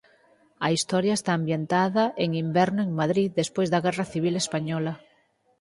[0.65, 4.93] A historia está ambientada en inverno en Madrid despois da guerra civil española.